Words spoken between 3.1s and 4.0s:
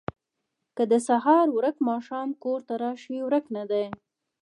ورک نه دی